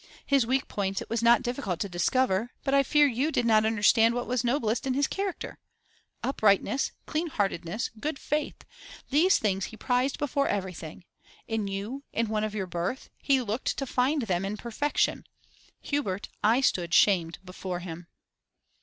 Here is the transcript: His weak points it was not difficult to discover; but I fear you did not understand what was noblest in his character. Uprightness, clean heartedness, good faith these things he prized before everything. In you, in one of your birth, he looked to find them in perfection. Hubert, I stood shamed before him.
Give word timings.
His 0.25 0.47
weak 0.47 0.67
points 0.67 0.99
it 0.99 1.11
was 1.11 1.21
not 1.21 1.43
difficult 1.43 1.79
to 1.81 1.87
discover; 1.87 2.49
but 2.63 2.73
I 2.73 2.81
fear 2.81 3.05
you 3.05 3.31
did 3.31 3.45
not 3.45 3.67
understand 3.67 4.15
what 4.15 4.25
was 4.25 4.43
noblest 4.43 4.87
in 4.87 4.95
his 4.95 5.05
character. 5.05 5.59
Uprightness, 6.23 6.91
clean 7.05 7.27
heartedness, 7.27 7.91
good 7.99 8.17
faith 8.17 8.63
these 9.11 9.37
things 9.37 9.65
he 9.65 9.77
prized 9.77 10.17
before 10.17 10.47
everything. 10.47 11.05
In 11.47 11.67
you, 11.67 12.03
in 12.13 12.29
one 12.29 12.43
of 12.43 12.55
your 12.55 12.65
birth, 12.65 13.11
he 13.19 13.43
looked 13.43 13.77
to 13.77 13.85
find 13.85 14.23
them 14.23 14.43
in 14.43 14.57
perfection. 14.57 15.23
Hubert, 15.81 16.29
I 16.43 16.61
stood 16.61 16.95
shamed 16.95 17.37
before 17.45 17.77
him. 17.81 18.07